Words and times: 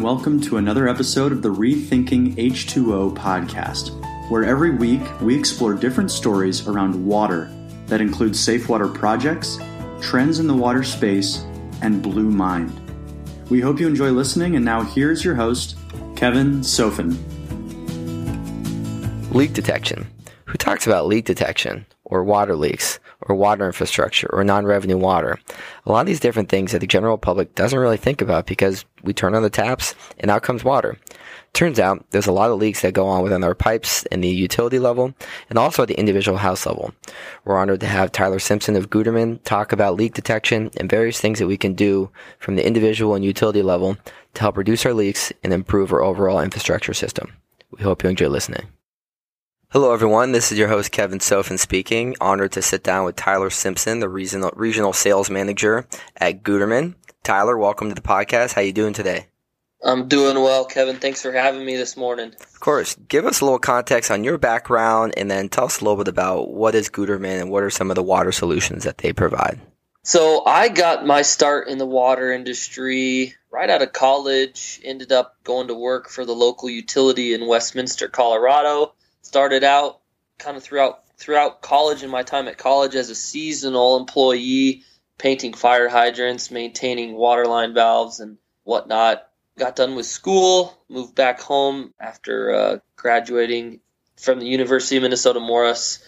and 0.00 0.06
welcome 0.06 0.40
to 0.40 0.56
another 0.56 0.88
episode 0.88 1.30
of 1.30 1.42
the 1.42 1.50
Rethinking 1.50 2.34
H2O 2.36 3.14
podcast, 3.14 3.90
where 4.30 4.44
every 4.44 4.70
week 4.70 5.02
we 5.20 5.38
explore 5.38 5.74
different 5.74 6.10
stories 6.10 6.66
around 6.66 7.06
water 7.06 7.50
that 7.84 8.00
include 8.00 8.34
safe 8.34 8.70
water 8.70 8.88
projects, 8.88 9.58
trends 10.00 10.38
in 10.38 10.46
the 10.46 10.54
water 10.54 10.82
space, 10.82 11.44
and 11.82 12.02
Blue 12.02 12.30
Mind. 12.30 12.72
We 13.50 13.60
hope 13.60 13.78
you 13.78 13.86
enjoy 13.86 14.10
listening, 14.10 14.56
and 14.56 14.64
now 14.64 14.80
here's 14.80 15.22
your 15.22 15.34
host, 15.34 15.76
Kevin 16.16 16.60
Sofin. 16.60 17.14
Leak 19.34 19.52
detection. 19.52 20.06
Who 20.46 20.56
talks 20.56 20.86
about 20.86 21.08
leak 21.08 21.26
detection 21.26 21.84
or 22.04 22.24
water 22.24 22.56
leaks 22.56 23.00
or 23.22 23.34
water 23.34 23.66
infrastructure 23.66 24.28
or 24.32 24.44
non-revenue 24.44 24.98
water? 24.98 25.38
A 25.86 25.92
lot 25.92 26.00
of 26.00 26.06
these 26.06 26.20
different 26.20 26.48
things 26.48 26.72
that 26.72 26.78
the 26.78 26.86
general 26.86 27.18
public 27.18 27.54
doesn't 27.54 27.78
really 27.78 27.96
think 27.96 28.20
about 28.20 28.46
because 28.46 28.84
we 29.02 29.12
turn 29.12 29.34
on 29.34 29.42
the 29.42 29.50
taps 29.50 29.94
and 30.18 30.30
out 30.30 30.42
comes 30.42 30.64
water. 30.64 30.98
Turns 31.52 31.80
out 31.80 32.04
there's 32.10 32.28
a 32.28 32.32
lot 32.32 32.50
of 32.50 32.58
leaks 32.58 32.82
that 32.82 32.94
go 32.94 33.06
on 33.08 33.22
within 33.22 33.42
our 33.42 33.54
pipes 33.54 34.06
and 34.06 34.22
the 34.22 34.28
utility 34.28 34.78
level 34.78 35.12
and 35.48 35.58
also 35.58 35.82
at 35.82 35.88
the 35.88 35.98
individual 35.98 36.38
house 36.38 36.64
level. 36.64 36.94
We're 37.44 37.58
honored 37.58 37.80
to 37.80 37.86
have 37.86 38.12
Tyler 38.12 38.38
Simpson 38.38 38.76
of 38.76 38.88
Gutermann 38.88 39.42
talk 39.42 39.72
about 39.72 39.96
leak 39.96 40.14
detection 40.14 40.70
and 40.76 40.88
various 40.88 41.20
things 41.20 41.40
that 41.40 41.48
we 41.48 41.56
can 41.56 41.74
do 41.74 42.10
from 42.38 42.54
the 42.54 42.66
individual 42.66 43.14
and 43.14 43.24
utility 43.24 43.62
level 43.62 43.96
to 44.34 44.40
help 44.40 44.56
reduce 44.56 44.86
our 44.86 44.94
leaks 44.94 45.32
and 45.42 45.52
improve 45.52 45.92
our 45.92 46.02
overall 46.02 46.40
infrastructure 46.40 46.94
system. 46.94 47.32
We 47.72 47.82
hope 47.82 48.04
you 48.04 48.10
enjoy 48.10 48.28
listening. 48.28 48.68
Hello, 49.72 49.92
everyone. 49.92 50.32
This 50.32 50.50
is 50.50 50.58
your 50.58 50.66
host, 50.66 50.90
Kevin 50.90 51.20
Sofin 51.20 51.56
speaking. 51.56 52.16
Honored 52.20 52.50
to 52.52 52.60
sit 52.60 52.82
down 52.82 53.04
with 53.04 53.14
Tyler 53.14 53.50
Simpson, 53.50 54.00
the 54.00 54.08
regional, 54.08 54.50
regional 54.56 54.92
sales 54.92 55.30
manager 55.30 55.86
at 56.16 56.42
Gutermann. 56.42 56.96
Tyler, 57.22 57.56
welcome 57.56 57.88
to 57.88 57.94
the 57.94 58.00
podcast. 58.00 58.54
How 58.54 58.62
you 58.62 58.72
doing 58.72 58.94
today? 58.94 59.28
I'm 59.84 60.08
doing 60.08 60.34
well, 60.42 60.64
Kevin. 60.64 60.96
Thanks 60.96 61.22
for 61.22 61.30
having 61.30 61.64
me 61.64 61.76
this 61.76 61.96
morning. 61.96 62.34
Of 62.40 62.58
course. 62.58 62.96
Give 63.06 63.24
us 63.24 63.40
a 63.40 63.44
little 63.44 63.60
context 63.60 64.10
on 64.10 64.24
your 64.24 64.38
background 64.38 65.14
and 65.16 65.30
then 65.30 65.48
tell 65.48 65.66
us 65.66 65.80
a 65.80 65.84
little 65.84 65.98
bit 65.98 66.08
about 66.08 66.50
what 66.50 66.74
is 66.74 66.90
Gutermann 66.90 67.40
and 67.40 67.48
what 67.52 67.62
are 67.62 67.70
some 67.70 67.92
of 67.92 67.94
the 67.94 68.02
water 68.02 68.32
solutions 68.32 68.82
that 68.82 68.98
they 68.98 69.12
provide. 69.12 69.60
So 70.02 70.44
I 70.46 70.68
got 70.68 71.06
my 71.06 71.22
start 71.22 71.68
in 71.68 71.78
the 71.78 71.86
water 71.86 72.32
industry 72.32 73.34
right 73.52 73.70
out 73.70 73.82
of 73.82 73.92
college, 73.92 74.80
ended 74.82 75.12
up 75.12 75.36
going 75.44 75.68
to 75.68 75.74
work 75.74 76.08
for 76.08 76.24
the 76.24 76.34
local 76.34 76.68
utility 76.68 77.34
in 77.34 77.46
Westminster, 77.46 78.08
Colorado 78.08 78.94
started 79.22 79.64
out 79.64 80.00
kind 80.38 80.56
of 80.56 80.62
throughout 80.62 81.04
throughout 81.16 81.60
college 81.60 82.02
and 82.02 82.10
my 82.10 82.22
time 82.22 82.48
at 82.48 82.56
college 82.58 82.94
as 82.94 83.10
a 83.10 83.14
seasonal 83.14 83.98
employee, 83.98 84.84
painting 85.18 85.52
fire 85.52 85.88
hydrants, 85.88 86.50
maintaining 86.50 87.14
water 87.14 87.44
line 87.44 87.74
valves 87.74 88.20
and 88.20 88.38
whatnot. 88.64 89.26
Got 89.58 89.76
done 89.76 89.94
with 89.94 90.06
school, 90.06 90.76
moved 90.88 91.14
back 91.14 91.40
home 91.40 91.92
after 92.00 92.54
uh, 92.54 92.78
graduating 92.96 93.80
from 94.16 94.38
the 94.38 94.46
University 94.46 94.96
of 94.96 95.02
Minnesota 95.02 95.40
Morris. 95.40 96.02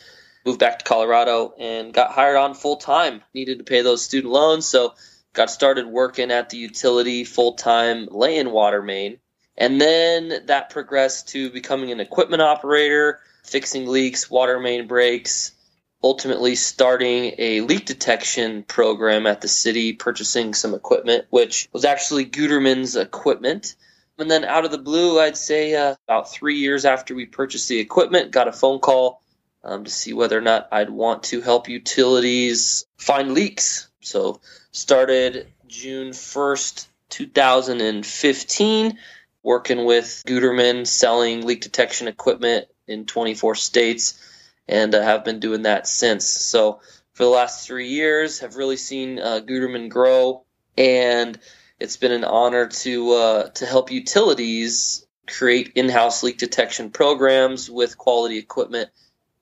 Moved 0.44 0.58
back 0.58 0.80
to 0.80 0.84
Colorado 0.84 1.54
and 1.58 1.92
got 1.92 2.10
hired 2.10 2.36
on 2.36 2.54
full 2.54 2.76
time. 2.76 3.22
Needed 3.32 3.58
to 3.58 3.64
pay 3.64 3.82
those 3.82 4.04
student 4.04 4.32
loans, 4.32 4.66
so 4.66 4.94
got 5.34 5.50
started 5.50 5.86
working 5.86 6.30
at 6.30 6.50
the 6.50 6.56
utility 6.56 7.24
full 7.24 7.54
time, 7.54 8.08
laying 8.10 8.50
water 8.50 8.82
main. 8.82 9.18
And 9.56 9.80
then 9.80 10.46
that 10.46 10.70
progressed 10.70 11.28
to 11.28 11.50
becoming 11.50 11.92
an 11.92 12.00
equipment 12.00 12.42
operator, 12.42 13.20
fixing 13.44 13.86
leaks, 13.86 14.30
water 14.30 14.58
main 14.58 14.86
breaks, 14.86 15.52
ultimately 16.02 16.54
starting 16.54 17.34
a 17.38 17.60
leak 17.60 17.86
detection 17.86 18.62
program 18.64 19.26
at 19.26 19.40
the 19.40 19.48
city, 19.48 19.92
purchasing 19.92 20.54
some 20.54 20.74
equipment, 20.74 21.26
which 21.30 21.68
was 21.72 21.84
actually 21.84 22.24
Gutermann's 22.24 22.96
equipment. 22.96 23.76
And 24.18 24.30
then 24.30 24.44
out 24.44 24.64
of 24.64 24.70
the 24.70 24.78
blue, 24.78 25.20
I'd 25.20 25.36
say 25.36 25.74
uh, 25.74 25.94
about 26.08 26.30
three 26.30 26.56
years 26.56 26.84
after 26.84 27.14
we 27.14 27.26
purchased 27.26 27.68
the 27.68 27.78
equipment, 27.78 28.30
got 28.30 28.48
a 28.48 28.52
phone 28.52 28.78
call 28.78 29.22
um, 29.64 29.84
to 29.84 29.90
see 29.90 30.12
whether 30.12 30.36
or 30.36 30.42
not 30.42 30.68
I'd 30.72 30.90
want 30.90 31.24
to 31.24 31.40
help 31.40 31.68
utilities 31.68 32.84
find 32.96 33.32
leaks. 33.32 33.88
So 34.00 34.40
started 34.72 35.46
June 35.66 36.10
1st, 36.10 36.86
2015 37.10 38.98
working 39.42 39.84
with 39.84 40.22
Gutermann, 40.26 40.86
selling 40.86 41.44
leak 41.46 41.62
detection 41.62 42.08
equipment 42.08 42.66
in 42.86 43.06
24 43.06 43.54
states, 43.54 44.20
and 44.68 44.94
uh, 44.94 45.02
have 45.02 45.24
been 45.24 45.40
doing 45.40 45.62
that 45.62 45.86
since. 45.86 46.28
So 46.28 46.80
for 47.12 47.24
the 47.24 47.30
last 47.30 47.66
three 47.66 47.88
years, 47.88 48.40
have 48.40 48.56
really 48.56 48.76
seen 48.76 49.18
uh, 49.18 49.40
Gutermann 49.44 49.88
grow, 49.88 50.44
and 50.76 51.38
it's 51.78 51.96
been 51.96 52.12
an 52.12 52.24
honor 52.24 52.68
to 52.68 53.12
uh, 53.12 53.48
to 53.50 53.66
help 53.66 53.90
utilities 53.90 55.06
create 55.26 55.72
in-house 55.74 56.22
leak 56.22 56.38
detection 56.38 56.90
programs 56.90 57.70
with 57.70 57.98
quality 57.98 58.38
equipment, 58.38 58.90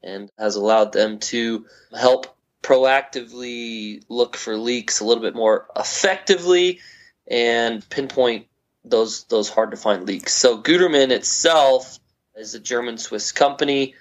and 0.02 0.30
has 0.38 0.56
allowed 0.56 0.92
them 0.92 1.18
to 1.18 1.66
help 1.96 2.26
proactively 2.62 4.02
look 4.08 4.36
for 4.36 4.56
leaks 4.56 5.00
a 5.00 5.04
little 5.04 5.22
bit 5.22 5.34
more 5.34 5.66
effectively 5.76 6.80
and 7.26 7.88
pinpoint 7.88 8.46
those 8.90 9.24
those 9.24 9.48
hard 9.48 9.70
to 9.70 9.76
find 9.76 10.06
leaks. 10.06 10.34
So 10.34 10.60
Gutermann 10.60 11.10
itself 11.10 11.98
is 12.36 12.54
a 12.54 12.60
German 12.60 12.98
Swiss 12.98 13.32
company. 13.32 13.94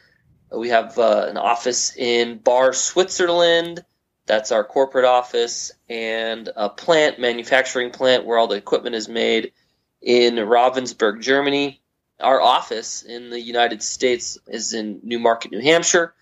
We 0.51 0.69
have 0.69 0.97
uh, 0.97 1.27
an 1.29 1.38
office 1.38 1.95
in 1.95 2.38
Bar, 2.39 2.73
Switzerland. 2.73 3.83
That's 4.25 4.51
our 4.51 4.63
corporate 4.63 5.05
office, 5.05 5.72
and 5.89 6.49
a 6.55 6.69
plant, 6.69 7.19
manufacturing 7.19 7.89
plant, 7.91 8.25
where 8.25 8.38
all 8.38 8.47
the 8.47 8.57
equipment 8.57 8.95
is 8.95 9.09
made 9.09 9.53
in 10.01 10.35
Ravensburg, 10.35 11.22
Germany. 11.22 11.81
Our 12.19 12.39
office 12.39 13.01
in 13.01 13.29
the 13.29 13.39
United 13.39 13.81
States 13.81 14.38
is 14.47 14.73
in 14.73 14.99
Newmarket, 15.03 15.51
New 15.51 15.61
Hampshire, 15.61 16.13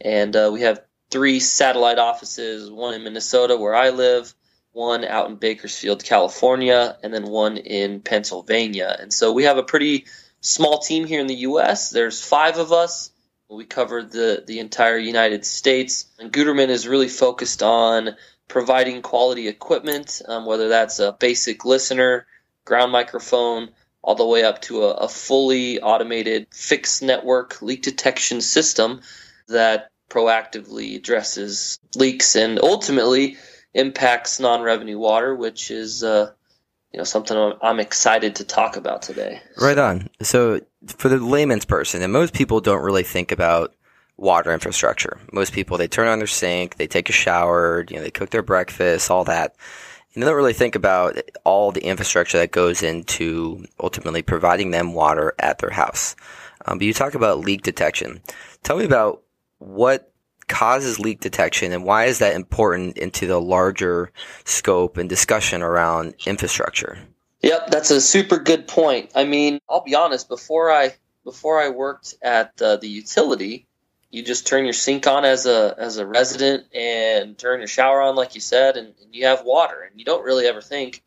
and 0.00 0.34
uh, 0.34 0.50
we 0.52 0.62
have 0.62 0.80
three 1.10 1.38
satellite 1.38 1.98
offices: 1.98 2.70
one 2.70 2.94
in 2.94 3.04
Minnesota, 3.04 3.56
where 3.56 3.74
I 3.74 3.90
live, 3.90 4.34
one 4.74 5.04
out 5.04 5.30
in 5.30 5.36
Bakersfield, 5.36 6.04
California, 6.04 6.98
and 7.02 7.14
then 7.14 7.24
one 7.24 7.56
in 7.56 8.00
Pennsylvania. 8.00 8.94
And 9.00 9.12
so 9.12 9.32
we 9.32 9.44
have 9.44 9.56
a 9.56 9.62
pretty 9.62 10.06
small 10.40 10.80
team 10.80 11.06
here 11.06 11.20
in 11.20 11.28
the 11.28 11.46
U.S. 11.46 11.90
There's 11.90 12.22
five 12.22 12.58
of 12.58 12.72
us. 12.72 13.10
We 13.48 13.64
cover 13.64 14.02
the, 14.02 14.42
the 14.44 14.58
entire 14.58 14.98
United 14.98 15.46
States. 15.46 16.06
And 16.18 16.32
Gutermann 16.32 16.68
is 16.68 16.88
really 16.88 17.08
focused 17.08 17.62
on 17.62 18.16
providing 18.48 19.00
quality 19.00 19.46
equipment, 19.46 20.20
um, 20.26 20.44
whether 20.44 20.68
that's 20.68 20.98
a 20.98 21.12
basic 21.12 21.64
listener, 21.64 22.26
ground 22.64 22.90
microphone, 22.90 23.70
all 24.02 24.16
the 24.16 24.26
way 24.26 24.42
up 24.42 24.60
to 24.62 24.82
a, 24.82 24.90
a 24.90 25.08
fully 25.08 25.80
automated 25.80 26.48
fixed 26.52 27.00
network 27.00 27.62
leak 27.62 27.82
detection 27.82 28.40
system 28.40 29.00
that 29.46 29.88
proactively 30.10 30.96
addresses 30.96 31.78
leaks 31.94 32.34
and 32.34 32.58
ultimately 32.58 33.36
impacts 33.74 34.40
non-revenue 34.40 34.98
water, 34.98 35.34
which 35.34 35.70
is 35.70 36.02
uh, 36.02 36.30
you 36.92 36.98
know 36.98 37.04
something 37.04 37.52
I'm 37.60 37.80
excited 37.80 38.36
to 38.36 38.44
talk 38.44 38.76
about 38.76 39.02
today. 39.02 39.42
Right 39.60 39.78
on. 39.78 40.08
So 40.22 40.60
for 40.86 41.08
the 41.08 41.18
layman's 41.18 41.64
person, 41.64 42.02
and 42.02 42.12
most 42.12 42.34
people 42.34 42.60
don't 42.60 42.82
really 42.82 43.02
think 43.02 43.32
about 43.32 43.74
water 44.16 44.52
infrastructure. 44.52 45.18
Most 45.32 45.52
people 45.52 45.76
they 45.76 45.88
turn 45.88 46.08
on 46.08 46.18
their 46.18 46.26
sink, 46.26 46.76
they 46.76 46.86
take 46.86 47.08
a 47.08 47.12
shower, 47.12 47.84
you 47.88 47.96
know, 47.96 48.02
they 48.02 48.10
cook 48.10 48.30
their 48.30 48.42
breakfast, 48.42 49.10
all 49.10 49.24
that. 49.24 49.56
And 50.14 50.22
they 50.22 50.26
don't 50.26 50.36
really 50.36 50.52
think 50.52 50.76
about 50.76 51.18
all 51.42 51.72
the 51.72 51.84
infrastructure 51.84 52.38
that 52.38 52.52
goes 52.52 52.84
into 52.84 53.64
ultimately 53.80 54.22
providing 54.22 54.70
them 54.70 54.94
water 54.94 55.34
at 55.40 55.58
their 55.58 55.70
house. 55.70 56.14
Um, 56.66 56.78
but 56.78 56.86
you 56.86 56.94
talk 56.94 57.14
about 57.14 57.40
leak 57.40 57.62
detection. 57.62 58.20
Tell 58.62 58.78
me 58.78 58.84
about 58.84 59.22
what 59.58 60.13
causes 60.48 60.98
leak 60.98 61.20
detection 61.20 61.72
and 61.72 61.84
why 61.84 62.04
is 62.04 62.18
that 62.18 62.34
important 62.34 62.98
into 62.98 63.26
the 63.26 63.40
larger 63.40 64.10
scope 64.44 64.96
and 64.96 65.08
discussion 65.08 65.62
around 65.62 66.14
infrastructure? 66.26 66.98
Yep, 67.42 67.70
that's 67.70 67.90
a 67.90 68.00
super 68.00 68.38
good 68.38 68.66
point. 68.66 69.10
I 69.14 69.24
mean, 69.24 69.58
I'll 69.68 69.84
be 69.84 69.94
honest, 69.94 70.28
before 70.28 70.70
I 70.70 70.94
before 71.24 71.60
I 71.60 71.70
worked 71.70 72.14
at 72.22 72.60
uh, 72.60 72.76
the 72.76 72.88
utility, 72.88 73.66
you 74.10 74.22
just 74.22 74.46
turn 74.46 74.64
your 74.64 74.72
sink 74.72 75.06
on 75.06 75.24
as 75.24 75.46
a 75.46 75.74
as 75.76 75.98
a 75.98 76.06
resident 76.06 76.64
and 76.74 77.36
turn 77.36 77.60
your 77.60 77.68
shower 77.68 78.00
on 78.00 78.16
like 78.16 78.34
you 78.34 78.40
said 78.40 78.76
and, 78.76 78.94
and 79.02 79.14
you 79.14 79.26
have 79.26 79.44
water 79.44 79.82
and 79.82 79.98
you 79.98 80.04
don't 80.04 80.24
really 80.24 80.46
ever 80.46 80.62
think 80.62 81.02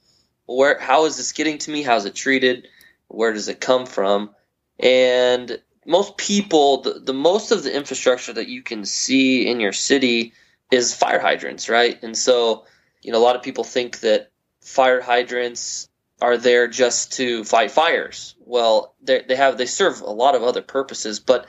well, 0.45 0.57
where 0.57 0.79
how 0.79 1.05
is 1.05 1.17
this 1.17 1.31
getting 1.31 1.57
to 1.59 1.71
me? 1.71 1.83
How's 1.83 2.05
it 2.05 2.15
treated? 2.15 2.67
Where 3.07 3.33
does 3.33 3.47
it 3.47 3.59
come 3.59 3.85
from? 3.85 4.31
And 4.79 5.59
most 5.87 6.17
people, 6.17 6.81
the, 6.81 6.99
the 6.99 7.13
most 7.13 7.51
of 7.51 7.63
the 7.63 7.75
infrastructure 7.75 8.33
that 8.33 8.49
you 8.49 8.61
can 8.61 8.85
see 8.85 9.47
in 9.47 9.59
your 9.59 9.71
city 9.71 10.33
is 10.69 10.93
fire 10.93 11.19
hydrants, 11.19 11.69
right? 11.69 12.01
And 12.03 12.15
so, 12.15 12.65
you 13.01 13.11
know, 13.11 13.17
a 13.17 13.23
lot 13.23 13.37
of 13.37 13.41
people 13.41 13.63
think 13.63 14.01
that 14.01 14.31
fire 14.61 15.01
hydrants 15.01 15.89
are 16.21 16.37
there 16.37 16.67
just 16.67 17.13
to 17.13 17.43
fight 17.45 17.71
fires. 17.71 18.35
Well, 18.39 18.95
they 19.01 19.23
have 19.35 19.57
they 19.57 19.65
serve 19.65 20.01
a 20.01 20.09
lot 20.09 20.35
of 20.35 20.43
other 20.43 20.61
purposes, 20.61 21.19
but 21.19 21.47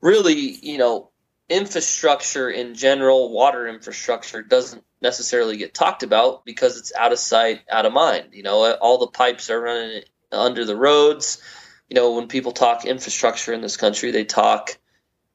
really, 0.00 0.34
you 0.34 0.78
know, 0.78 1.10
infrastructure 1.48 2.50
in 2.50 2.74
general, 2.74 3.32
water 3.32 3.68
infrastructure 3.68 4.42
doesn't 4.42 4.82
necessarily 5.00 5.58
get 5.58 5.74
talked 5.74 6.02
about 6.02 6.44
because 6.44 6.76
it's 6.76 6.92
out 6.94 7.12
of 7.12 7.18
sight, 7.18 7.60
out 7.70 7.86
of 7.86 7.92
mind. 7.92 8.30
You 8.32 8.42
know, 8.42 8.74
all 8.74 8.98
the 8.98 9.06
pipes 9.06 9.48
are 9.50 9.60
running 9.60 10.02
under 10.32 10.64
the 10.64 10.76
roads. 10.76 11.40
You 11.88 11.94
know, 11.94 12.12
when 12.14 12.28
people 12.28 12.52
talk 12.52 12.84
infrastructure 12.84 13.52
in 13.52 13.60
this 13.60 13.76
country, 13.76 14.10
they 14.10 14.24
talk, 14.24 14.76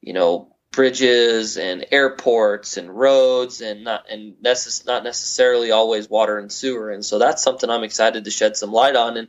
you 0.01 0.13
know, 0.13 0.55
bridges 0.71 1.57
and 1.57 1.85
airports 1.91 2.77
and 2.77 2.89
roads 2.89 3.61
and 3.61 3.83
not 3.83 4.05
and 4.09 4.35
necess- 4.43 4.85
not 4.85 5.03
necessarily 5.03 5.71
always 5.71 6.09
water 6.09 6.37
and 6.37 6.51
sewer. 6.51 6.91
And 6.91 7.05
so 7.05 7.19
that's 7.19 7.43
something 7.43 7.69
I'm 7.69 7.83
excited 7.83 8.23
to 8.23 8.31
shed 8.31 8.57
some 8.57 8.71
light 8.71 8.95
on. 8.95 9.17
And 9.17 9.27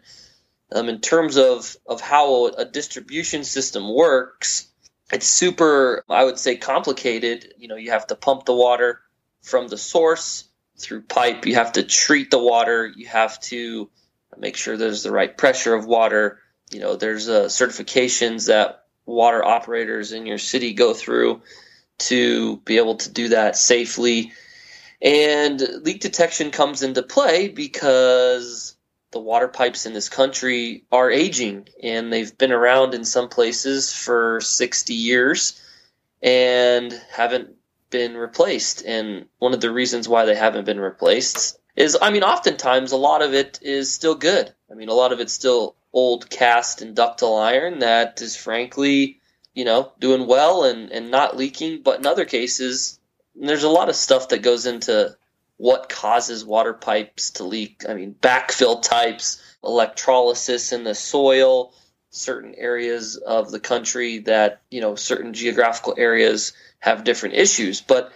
um, 0.73 0.89
in 0.89 1.01
terms 1.01 1.37
of 1.37 1.77
of 1.87 2.01
how 2.01 2.47
a 2.47 2.65
distribution 2.65 3.45
system 3.45 3.93
works, 3.93 4.69
it's 5.13 5.27
super, 5.27 6.05
I 6.09 6.25
would 6.25 6.39
say, 6.39 6.57
complicated. 6.57 7.55
You 7.59 7.69
know, 7.69 7.77
you 7.77 7.91
have 7.91 8.07
to 8.09 8.15
pump 8.17 8.47
the 8.47 8.55
water 8.55 9.01
from 9.43 9.69
the 9.69 9.77
source 9.77 10.49
through 10.79 11.03
pipe. 11.03 11.45
You 11.47 11.57
have 11.57 11.73
to 11.73 11.83
treat 11.83 12.31
the 12.31 12.43
water. 12.43 12.87
You 12.87 13.07
have 13.09 13.39
to 13.41 13.91
make 14.39 14.57
sure 14.57 14.77
there's 14.77 15.03
the 15.03 15.13
right 15.13 15.37
pressure 15.37 15.75
of 15.75 15.85
water. 15.87 16.39
You 16.73 16.81
know, 16.81 16.97
there's 16.97 17.29
uh, 17.29 17.45
certifications 17.45 18.47
that 18.49 18.85
water 19.07 19.45
operators 19.45 20.13
in 20.13 20.27
your 20.27 20.39
city 20.39 20.73
go 20.73 20.95
through 20.95 21.43
to 21.99 22.57
be 22.59 22.79
able 22.79 22.97
to 22.97 23.11
do 23.11 23.29
that 23.29 23.57
safely. 23.57 24.33
And 25.01 25.61
leak 25.83 26.01
detection 26.01 26.51
comes 26.51 26.83
into 26.83 27.03
play 27.03 27.49
because 27.49 28.77
the 29.11 29.21
water 29.21 29.49
pipes 29.49 29.87
in 29.87 29.93
this 29.93 30.09
country 30.09 30.85
are 30.91 31.11
aging 31.11 31.69
and 31.83 32.13
they've 32.13 32.37
been 32.37 32.53
around 32.53 32.95
in 32.95 33.05
some 33.05 33.29
places 33.29 33.93
for 33.93 34.41
60 34.41 34.95
years 34.95 35.61
and 36.23 36.93
haven't 37.13 37.51
been 37.91 38.17
replaced. 38.17 38.85
And 38.85 39.27
one 39.39 39.53
of 39.53 39.61
the 39.61 39.71
reasons 39.71 40.09
why 40.09 40.25
they 40.25 40.35
haven't 40.35 40.65
been 40.65 40.81
replaced 40.81 41.59
is, 41.77 41.97
I 42.01 42.11
mean, 42.11 42.23
oftentimes 42.23 42.93
a 42.93 42.97
lot 42.97 43.23
of 43.23 43.35
it 43.35 43.59
is 43.63 43.93
still 43.93 44.15
good. 44.15 44.53
I 44.71 44.75
mean, 44.75 44.89
a 44.89 44.95
lot 44.95 45.13
of 45.13 45.21
it's 45.21 45.33
still 45.33 45.77
old 45.93 46.29
cast 46.31 46.83
and 46.83 46.97
ductile 46.97 47.37
iron 47.37 47.81
that 47.81 48.21
is 48.23 48.37
frankly, 48.37 49.21
you 49.55 49.65
know, 49.65 49.93
doing 50.01 50.27
well 50.27 50.65
and, 50.65 50.91
and 50.91 51.11
not 51.11 51.37
leaking. 51.37 51.83
But 51.83 51.99
in 51.99 52.07
other 52.07 52.25
cases, 52.25 52.99
there's 53.35 53.65
a 53.65 53.69
lot 53.69 53.89
of 53.89 53.97
stuff 53.97 54.29
that 54.31 54.43
goes 54.43 54.67
into 54.67 55.17
what 55.57 55.89
causes 55.89 56.45
water 56.45 56.73
pipes 56.73 57.33
to 57.33 57.45
leak. 57.45 57.85
I 57.89 57.95
mean, 57.95 58.15
backfill 58.21 58.83
types, 58.83 59.43
electrolysis 59.63 60.73
in 60.73 60.85
the 60.85 60.95
soil, 60.95 61.73
certain 62.11 62.55
areas 62.57 63.17
of 63.17 63.51
the 63.51 63.61
country 63.61 64.19
that, 64.19 64.63
you 64.71 64.81
know, 64.81 64.97
certain 64.97 65.33
geographical 65.33 65.95
areas 65.97 66.53
have 66.79 67.05
different 67.05 67.37
issues. 67.37 67.81
But 67.81 68.13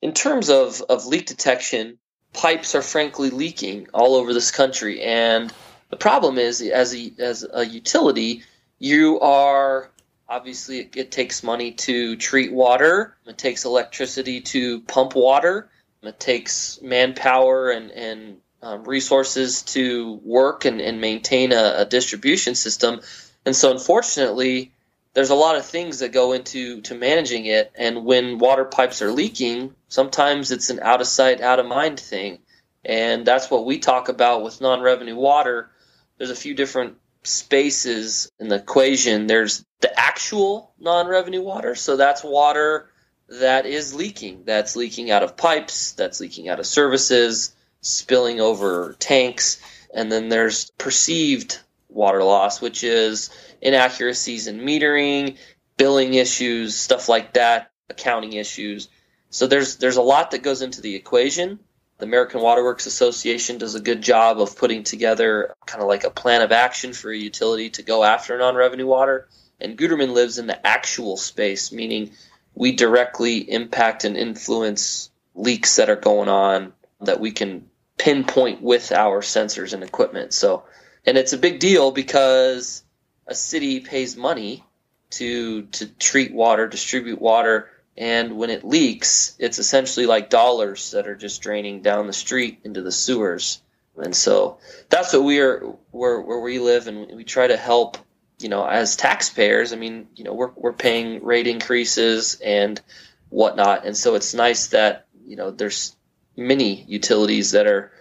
in 0.00 0.12
terms 0.12 0.50
of, 0.50 0.82
of 0.82 1.06
leak 1.06 1.26
detection, 1.26 1.98
pipes 2.32 2.74
are 2.74 2.82
frankly 2.82 3.30
leaking 3.30 3.88
all 3.92 4.14
over 4.14 4.32
this 4.32 4.50
country. 4.50 5.02
And 5.02 5.52
the 5.90 5.96
problem 5.96 6.38
is, 6.38 6.60
as 6.60 6.94
a, 6.94 7.12
as 7.18 7.46
a 7.52 7.64
utility, 7.64 8.42
you 8.78 9.20
are 9.20 9.90
obviously 10.28 10.80
it, 10.80 10.96
it 10.96 11.12
takes 11.12 11.42
money 11.42 11.72
to 11.72 12.16
treat 12.16 12.52
water, 12.52 13.16
it 13.26 13.38
takes 13.38 13.64
electricity 13.64 14.40
to 14.40 14.80
pump 14.82 15.14
water 15.14 15.68
it 16.06 16.20
takes 16.20 16.80
manpower 16.82 17.70
and, 17.70 17.90
and 17.90 18.36
um, 18.62 18.84
resources 18.84 19.62
to 19.62 20.20
work 20.24 20.64
and, 20.64 20.80
and 20.80 21.00
maintain 21.00 21.52
a, 21.52 21.74
a, 21.78 21.84
distribution 21.84 22.54
system. 22.54 23.00
And 23.44 23.54
so, 23.54 23.70
unfortunately, 23.70 24.72
there's 25.12 25.30
a 25.30 25.34
lot 25.34 25.56
of 25.56 25.66
things 25.66 25.98
that 25.98 26.12
go 26.12 26.32
into 26.32 26.80
to 26.82 26.94
managing 26.94 27.46
it. 27.46 27.72
And 27.74 28.04
when 28.04 28.38
water 28.38 28.64
pipes 28.64 29.02
are 29.02 29.12
leaking, 29.12 29.74
sometimes 29.88 30.50
it's 30.50 30.70
an 30.70 30.80
out 30.80 31.00
of 31.00 31.06
sight, 31.06 31.40
out 31.40 31.60
of 31.60 31.66
mind 31.66 32.00
thing. 32.00 32.38
And 32.84 33.26
that's 33.26 33.50
what 33.50 33.66
we 33.66 33.78
talk 33.78 34.08
about 34.08 34.42
with 34.42 34.60
non 34.60 34.80
revenue 34.80 35.16
water. 35.16 35.70
There's 36.18 36.30
a 36.30 36.36
few 36.36 36.54
different 36.54 36.96
spaces 37.22 38.30
in 38.38 38.48
the 38.48 38.56
equation. 38.56 39.26
There's 39.26 39.64
the 39.80 39.98
actual 39.98 40.72
non 40.78 41.06
revenue 41.08 41.42
water. 41.42 41.74
So 41.74 41.96
that's 41.96 42.22
water 42.22 42.90
that 43.28 43.66
is 43.66 43.94
leaking. 43.94 44.44
That's 44.44 44.76
leaking 44.76 45.10
out 45.10 45.22
of 45.22 45.36
pipes, 45.36 45.92
that's 45.92 46.20
leaking 46.20 46.48
out 46.48 46.60
of 46.60 46.66
services, 46.66 47.54
spilling 47.80 48.40
over 48.40 48.96
tanks. 48.98 49.60
And 49.92 50.10
then 50.10 50.28
there's 50.28 50.70
perceived 50.72 51.58
water 51.88 52.22
loss, 52.22 52.60
which 52.60 52.84
is 52.84 53.30
inaccuracies 53.60 54.46
in 54.46 54.60
metering, 54.60 55.36
billing 55.76 56.14
issues, 56.14 56.76
stuff 56.76 57.08
like 57.08 57.34
that, 57.34 57.70
accounting 57.88 58.34
issues. 58.34 58.88
So 59.30 59.46
there's 59.46 59.76
there's 59.76 59.96
a 59.96 60.02
lot 60.02 60.30
that 60.30 60.42
goes 60.42 60.62
into 60.62 60.80
the 60.80 60.94
equation. 60.94 61.58
The 61.98 62.06
American 62.06 62.40
Water 62.40 62.64
Works 62.64 62.86
Association 62.86 63.58
does 63.58 63.74
a 63.74 63.80
good 63.80 64.02
job 64.02 64.40
of 64.40 64.56
putting 64.56 64.82
together 64.82 65.54
kind 65.66 65.82
of 65.82 65.88
like 65.88 66.04
a 66.04 66.10
plan 66.10 66.42
of 66.42 66.52
action 66.52 66.92
for 66.92 67.10
a 67.10 67.16
utility 67.16 67.70
to 67.70 67.82
go 67.82 68.02
after 68.02 68.36
non-revenue 68.36 68.86
water. 68.86 69.28
And 69.60 69.78
Gutermann 69.78 70.12
lives 70.12 70.38
in 70.38 70.46
the 70.46 70.66
actual 70.66 71.16
space, 71.16 71.70
meaning 71.70 72.10
we 72.54 72.72
directly 72.72 73.38
impact 73.38 74.04
and 74.04 74.16
influence 74.16 75.10
leaks 75.34 75.76
that 75.76 75.90
are 75.90 75.96
going 75.96 76.28
on 76.28 76.72
that 77.00 77.20
we 77.20 77.30
can 77.30 77.68
pinpoint 77.96 78.60
with 78.60 78.92
our 78.92 79.20
sensors 79.20 79.72
and 79.72 79.82
equipment. 79.82 80.34
So, 80.34 80.64
and 81.06 81.16
it's 81.16 81.32
a 81.32 81.38
big 81.38 81.60
deal 81.60 81.92
because 81.92 82.82
a 83.26 83.34
city 83.34 83.80
pays 83.80 84.16
money 84.16 84.64
to 85.10 85.62
to 85.62 85.86
treat 85.86 86.34
water, 86.34 86.66
distribute 86.66 87.20
water, 87.20 87.70
and 87.96 88.36
when 88.36 88.50
it 88.50 88.64
leaks, 88.64 89.36
it's 89.38 89.58
essentially 89.58 90.06
like 90.06 90.30
dollars 90.30 90.92
that 90.92 91.06
are 91.06 91.16
just 91.16 91.42
draining 91.42 91.82
down 91.82 92.06
the 92.06 92.12
street 92.12 92.60
into 92.64 92.82
the 92.82 92.92
sewers. 92.92 93.60
And 93.96 94.14
so 94.14 94.58
that's 94.88 95.12
what 95.12 95.22
we 95.22 95.40
are 95.40 95.60
where 95.92 96.20
where 96.20 96.40
we 96.40 96.58
live, 96.58 96.88
and 96.88 97.16
we 97.16 97.24
try 97.24 97.46
to 97.46 97.56
help 97.56 97.98
you 98.38 98.48
know, 98.48 98.66
as 98.66 98.96
taxpayers, 98.96 99.72
I 99.72 99.76
mean, 99.76 100.08
you 100.16 100.24
know, 100.24 100.34
we're 100.34 100.50
we're 100.56 100.72
paying 100.72 101.24
rate 101.24 101.46
increases 101.46 102.40
and 102.44 102.80
whatnot, 103.28 103.86
and 103.86 103.96
so 103.96 104.14
it's 104.14 104.34
nice 104.34 104.68
that 104.68 105.06
you 105.24 105.36
know 105.36 105.50
there's 105.50 105.96
many 106.36 106.82
utilities 106.82 107.52
that 107.52 107.66
are 107.66 107.92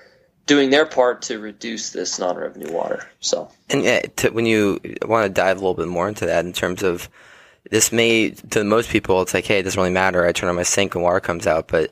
doing 0.46 0.70
their 0.70 0.86
part 0.86 1.24
to 1.24 1.40
reduce 1.40 1.92
this 1.92 2.20
non-revenue 2.20 2.74
water. 2.74 3.08
So, 3.20 3.50
and 3.70 3.84
yeah, 3.84 4.02
to, 4.18 4.32
when 4.32 4.46
you 4.46 4.80
want 5.06 5.26
to 5.26 5.30
dive 5.30 5.58
a 5.58 5.60
little 5.60 5.76
bit 5.76 5.88
more 5.88 6.08
into 6.08 6.26
that 6.26 6.46
in 6.46 6.52
terms 6.52 6.84
of 6.84 7.10
this 7.70 7.92
may 7.92 8.32
to 8.32 8.64
most 8.64 8.90
people 8.90 9.22
it's 9.22 9.34
like, 9.34 9.46
hey, 9.46 9.60
it 9.60 9.64
doesn't 9.64 9.80
really 9.80 9.94
matter. 9.94 10.26
I 10.26 10.32
turn 10.32 10.50
on 10.50 10.56
my 10.56 10.64
sink 10.64 10.96
and 10.96 11.04
water 11.04 11.20
comes 11.20 11.48
out, 11.48 11.68
but 11.68 11.92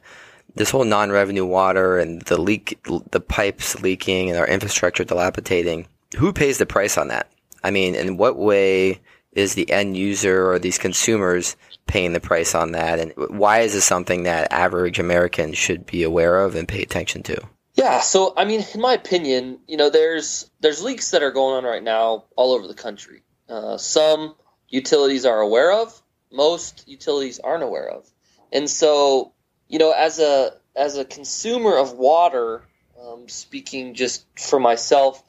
this 0.55 0.69
whole 0.69 0.83
non-revenue 0.83 1.45
water 1.45 1.97
and 1.97 2.21
the 2.23 2.39
leak, 2.39 2.77
the 3.11 3.21
pipes 3.21 3.81
leaking 3.81 4.29
and 4.29 4.37
our 4.37 4.47
infrastructure 4.47 5.03
dilapidating. 5.03 5.87
Who 6.17 6.33
pays 6.33 6.57
the 6.57 6.65
price 6.65 6.97
on 6.97 7.07
that? 7.07 7.31
I 7.63 7.71
mean, 7.71 7.95
in 7.95 8.17
what 8.17 8.37
way 8.37 8.99
is 9.31 9.53
the 9.53 9.69
end 9.71 9.95
user 9.95 10.51
or 10.51 10.59
these 10.59 10.77
consumers 10.77 11.55
paying 11.87 12.13
the 12.13 12.19
price 12.19 12.53
on 12.53 12.73
that? 12.73 12.99
And 12.99 13.13
why 13.15 13.59
is 13.59 13.73
this 13.73 13.85
something 13.85 14.23
that 14.23 14.51
average 14.51 14.99
Americans 14.99 15.57
should 15.57 15.85
be 15.85 16.03
aware 16.03 16.41
of 16.41 16.55
and 16.55 16.67
pay 16.67 16.81
attention 16.81 17.23
to? 17.23 17.41
Yeah, 17.75 18.01
so 18.01 18.33
I 18.35 18.43
mean, 18.43 18.65
in 18.73 18.81
my 18.81 18.93
opinion, 18.93 19.59
you 19.67 19.77
know, 19.77 19.89
there's 19.89 20.51
there's 20.59 20.83
leaks 20.83 21.11
that 21.11 21.23
are 21.23 21.31
going 21.31 21.55
on 21.55 21.63
right 21.63 21.83
now 21.83 22.25
all 22.35 22.51
over 22.51 22.67
the 22.67 22.73
country. 22.73 23.23
Uh, 23.47 23.77
some 23.77 24.35
utilities 24.71 25.25
are 25.25 25.39
aware 25.39 25.71
of, 25.71 26.01
most 26.31 26.87
utilities 26.87 27.39
aren't 27.39 27.63
aware 27.63 27.89
of, 27.89 28.09
and 28.51 28.69
so 28.69 29.33
you 29.71 29.79
know, 29.79 29.91
as 29.91 30.19
a 30.19 30.51
as 30.75 30.97
a 30.97 31.05
consumer 31.05 31.77
of 31.77 31.93
water, 31.93 32.61
um, 33.01 33.27
speaking 33.29 33.93
just 33.93 34.25
for 34.37 34.59
myself, 34.59 35.23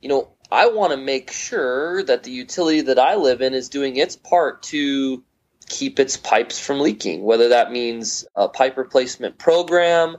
you 0.00 0.08
know, 0.08 0.28
I 0.50 0.68
want 0.68 0.92
to 0.92 0.96
make 0.96 1.32
sure 1.32 2.02
that 2.04 2.22
the 2.22 2.30
utility 2.30 2.82
that 2.82 2.98
I 2.98 3.16
live 3.16 3.42
in 3.42 3.54
is 3.54 3.68
doing 3.68 3.96
its 3.96 4.14
part 4.14 4.62
to 4.64 5.22
keep 5.68 5.98
its 5.98 6.16
pipes 6.16 6.58
from 6.58 6.78
leaking, 6.78 7.24
whether 7.24 7.48
that 7.50 7.72
means 7.72 8.24
a 8.36 8.48
pipe 8.48 8.76
replacement 8.76 9.36
program 9.36 10.16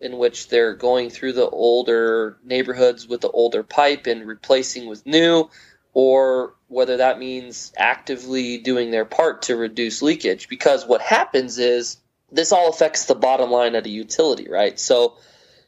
in 0.00 0.16
which 0.16 0.48
they're 0.48 0.74
going 0.74 1.10
through 1.10 1.34
the 1.34 1.48
older 1.48 2.38
neighborhoods 2.42 3.06
with 3.06 3.20
the 3.20 3.30
older 3.30 3.62
pipe 3.62 4.06
and 4.06 4.26
replacing 4.26 4.88
with 4.88 5.04
new, 5.04 5.48
or 5.94 6.54
whether 6.68 6.98
that 6.98 7.18
means 7.18 7.72
actively 7.76 8.58
doing 8.58 8.90
their 8.90 9.04
part 9.04 9.42
to 9.42 9.56
reduce 9.56 10.02
leakage. 10.02 10.48
Because 10.48 10.86
what 10.86 11.00
happens 11.00 11.58
is 11.58 11.96
this 12.30 12.52
all 12.52 12.68
affects 12.68 13.06
the 13.06 13.14
bottom 13.14 13.50
line 13.50 13.74
at 13.74 13.86
a 13.86 13.90
utility, 13.90 14.48
right? 14.48 14.78
So, 14.78 15.16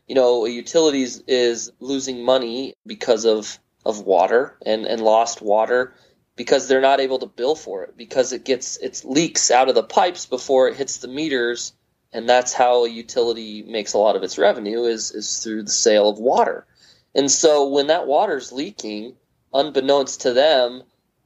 you 0.06 0.14
know, 0.14 0.44
a 0.44 0.50
utility 0.50 1.06
is 1.26 1.72
losing 1.80 2.24
money 2.24 2.74
because 2.86 3.24
of 3.24 3.58
of 3.86 4.02
water 4.02 4.58
and, 4.66 4.84
and 4.84 5.00
lost 5.00 5.40
water 5.40 5.94
because 6.36 6.68
they're 6.68 6.82
not 6.82 7.00
able 7.00 7.18
to 7.18 7.26
bill 7.26 7.54
for 7.54 7.84
it 7.84 7.96
because 7.96 8.32
it 8.32 8.44
gets 8.44 8.76
it 8.76 9.02
leaks 9.04 9.50
out 9.50 9.70
of 9.70 9.74
the 9.74 9.82
pipes 9.82 10.26
before 10.26 10.68
it 10.68 10.76
hits 10.76 10.98
the 10.98 11.08
meters 11.08 11.72
and 12.12 12.28
that's 12.28 12.52
how 12.52 12.84
a 12.84 12.88
utility 12.88 13.62
makes 13.62 13.92
a 13.92 13.98
lot 13.98 14.16
of 14.16 14.22
its 14.22 14.38
revenue 14.38 14.84
is 14.84 15.12
is 15.12 15.38
through 15.38 15.62
the 15.62 15.70
sale 15.70 16.08
of 16.08 16.18
water. 16.18 16.66
And 17.14 17.30
so 17.30 17.68
when 17.68 17.88
that 17.88 18.06
water's 18.06 18.52
leaking, 18.52 19.14
unbeknownst 19.52 20.22
to 20.22 20.32
them, 20.32 20.82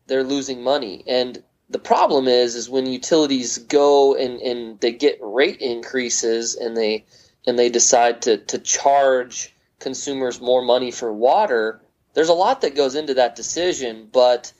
they're 0.07 0.25
losing 0.25 0.63
money. 0.63 1.05
And 1.07 1.43
the 1.71 1.79
problem 1.79 2.29
is 2.29 2.55
is 2.55 2.69
when 2.69 2.87
utilities 2.87 3.59
go 3.59 4.15
and, 4.15 4.41
and 4.41 4.81
they 4.81 4.93
get 4.93 5.19
rate 5.21 5.61
increases 5.61 6.55
and 6.55 6.77
they 6.77 7.05
and 7.47 7.59
they 7.59 7.69
decide 7.69 8.23
to, 8.23 8.39
to 8.39 8.59
charge 8.59 9.55
consumers 9.79 10.41
more 10.41 10.63
money 10.63 10.91
for 10.91 11.13
water, 11.13 11.81
there's 12.15 12.31
a 12.31 12.35
lot 12.35 12.63
that 12.63 12.75
goes 12.75 12.95
into 12.95 13.15
that 13.15 13.37
decision, 13.37 14.09
but 14.11 14.53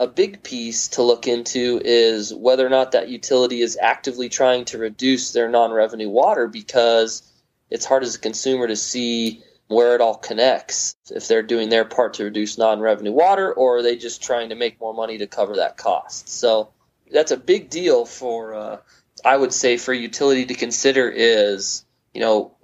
a 0.00 0.06
big 0.08 0.42
piece 0.42 0.88
to 0.88 1.02
look 1.02 1.28
into 1.28 1.80
is 1.84 2.34
whether 2.34 2.66
or 2.66 2.70
not 2.70 2.92
that 2.92 3.08
utility 3.08 3.60
is 3.60 3.78
actively 3.80 4.28
trying 4.28 4.64
to 4.64 4.78
reduce 4.78 5.32
their 5.32 5.48
non-revenue 5.48 6.08
water 6.08 6.48
because 6.48 7.22
it's 7.70 7.84
hard 7.84 8.02
as 8.02 8.16
a 8.16 8.20
consumer 8.20 8.66
to 8.66 8.74
see 8.74 9.44
where 9.72 9.94
it 9.94 10.00
all 10.00 10.16
connects 10.16 10.96
if 11.10 11.28
they're 11.28 11.42
doing 11.42 11.68
their 11.68 11.84
part 11.84 12.14
to 12.14 12.24
reduce 12.24 12.58
non-revenue 12.58 13.12
water 13.12 13.52
or 13.52 13.78
are 13.78 13.82
they 13.82 13.96
just 13.96 14.22
trying 14.22 14.50
to 14.50 14.54
make 14.54 14.80
more 14.80 14.94
money 14.94 15.18
to 15.18 15.26
cover 15.26 15.56
that 15.56 15.76
cost? 15.76 16.28
So 16.28 16.70
that's 17.12 17.30
a 17.30 17.36
big 17.36 17.70
deal 17.70 18.04
for 18.04 18.54
uh, 18.54 18.76
i 19.24 19.36
would 19.36 19.52
say 19.52 19.76
for 19.76 19.92
utility 19.92 20.46
to 20.46 20.54
consider 20.54 21.08
is 21.08 21.84
you 22.14 22.20
know 22.20 22.56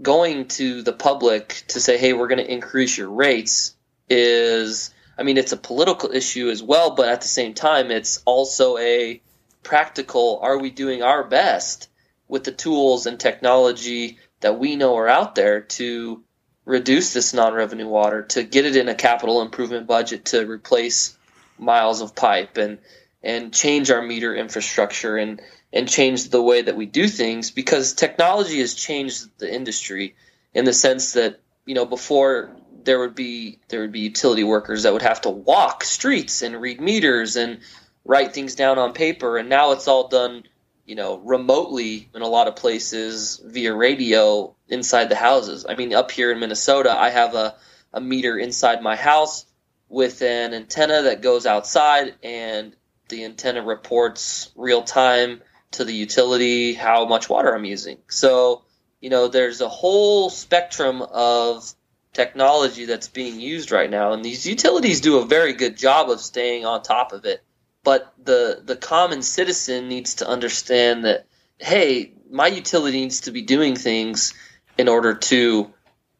going 0.00 0.48
to 0.48 0.82
the 0.82 0.92
public 0.92 1.62
to 1.68 1.80
say 1.80 1.96
hey 1.96 2.12
we're 2.12 2.28
going 2.28 2.44
to 2.44 2.52
increase 2.52 2.98
your 2.98 3.08
rates 3.08 3.76
is 4.10 4.92
i 5.16 5.22
mean 5.22 5.38
it's 5.38 5.52
a 5.52 5.56
political 5.56 6.10
issue 6.12 6.50
as 6.50 6.62
well 6.62 6.94
but 6.94 7.08
at 7.08 7.20
the 7.20 7.28
same 7.28 7.54
time 7.54 7.90
it's 7.90 8.22
also 8.24 8.76
a 8.78 9.20
practical 9.62 10.40
are 10.42 10.58
we 10.58 10.70
doing 10.70 11.02
our 11.02 11.22
best 11.22 11.88
with 12.28 12.44
the 12.44 12.52
tools 12.52 13.06
and 13.06 13.20
technology 13.20 14.18
that 14.40 14.58
we 14.58 14.74
know 14.74 14.96
are 14.96 15.08
out 15.08 15.34
there 15.34 15.60
to 15.60 16.24
reduce 16.64 17.12
this 17.12 17.34
non-revenue 17.34 17.88
water 17.88 18.22
to 18.22 18.42
get 18.42 18.64
it 18.64 18.76
in 18.76 18.88
a 18.88 18.94
capital 18.94 19.42
improvement 19.42 19.86
budget 19.86 20.26
to 20.26 20.46
replace 20.46 21.16
miles 21.58 22.00
of 22.00 22.14
pipe 22.14 22.56
and 22.56 22.78
and 23.24 23.52
change 23.52 23.90
our 23.90 24.02
meter 24.02 24.34
infrastructure 24.34 25.16
and 25.16 25.40
and 25.72 25.88
change 25.88 26.28
the 26.28 26.42
way 26.42 26.62
that 26.62 26.76
we 26.76 26.86
do 26.86 27.08
things 27.08 27.50
because 27.50 27.94
technology 27.94 28.58
has 28.58 28.74
changed 28.74 29.28
the 29.38 29.52
industry 29.52 30.14
in 30.54 30.64
the 30.64 30.72
sense 30.72 31.14
that 31.14 31.40
you 31.66 31.74
know 31.74 31.86
before 31.86 32.54
there 32.84 32.98
would 32.98 33.14
be 33.14 33.58
there 33.68 33.80
would 33.80 33.92
be 33.92 34.00
utility 34.00 34.44
workers 34.44 34.82
that 34.82 34.92
would 34.92 35.02
have 35.02 35.20
to 35.22 35.30
walk 35.30 35.84
streets 35.84 36.42
and 36.42 36.60
read 36.60 36.80
meters 36.80 37.36
and 37.36 37.60
write 38.04 38.32
things 38.32 38.54
down 38.54 38.78
on 38.78 38.92
paper. 38.92 39.38
And 39.38 39.48
now 39.48 39.72
it's 39.72 39.88
all 39.88 40.08
done 40.08 40.44
you 40.84 40.94
know 40.94 41.18
remotely 41.18 42.08
in 42.14 42.22
a 42.22 42.28
lot 42.28 42.48
of 42.48 42.56
places 42.56 43.40
via 43.44 43.74
radio 43.74 44.54
inside 44.68 45.08
the 45.08 45.16
houses. 45.16 45.66
I 45.68 45.74
mean, 45.74 45.94
up 45.94 46.10
here 46.10 46.32
in 46.32 46.40
Minnesota, 46.40 46.96
I 46.98 47.10
have 47.10 47.34
a, 47.34 47.54
a 47.92 48.00
meter 48.00 48.36
inside 48.38 48.82
my 48.82 48.96
house 48.96 49.46
with 49.88 50.22
an 50.22 50.54
antenna 50.54 51.02
that 51.02 51.20
goes 51.22 51.46
outside, 51.46 52.14
and 52.22 52.74
the 53.08 53.24
antenna 53.24 53.62
reports 53.62 54.50
real 54.56 54.82
time 54.82 55.42
to 55.72 55.84
the 55.84 55.94
utility 55.94 56.72
how 56.72 57.04
much 57.06 57.28
water 57.28 57.54
I'm 57.54 57.64
using. 57.64 57.98
So, 58.08 58.62
you 59.00 59.10
know, 59.10 59.28
there's 59.28 59.60
a 59.60 59.68
whole 59.68 60.30
spectrum 60.30 61.02
of 61.02 61.74
technology 62.12 62.86
that's 62.86 63.08
being 63.08 63.40
used 63.40 63.70
right 63.70 63.90
now, 63.90 64.12
and 64.12 64.24
these 64.24 64.46
utilities 64.46 65.00
do 65.00 65.18
a 65.18 65.26
very 65.26 65.52
good 65.52 65.76
job 65.76 66.10
of 66.10 66.20
staying 66.20 66.64
on 66.64 66.82
top 66.82 67.12
of 67.12 67.24
it. 67.24 67.42
But 67.84 68.12
the 68.22 68.62
the 68.64 68.76
common 68.76 69.22
citizen 69.22 69.88
needs 69.88 70.16
to 70.16 70.28
understand 70.28 71.04
that, 71.04 71.26
hey, 71.58 72.12
my 72.30 72.46
utility 72.46 73.00
needs 73.00 73.22
to 73.22 73.30
be 73.30 73.42
doing 73.42 73.76
things 73.76 74.34
in 74.78 74.88
order 74.88 75.14
to 75.14 75.72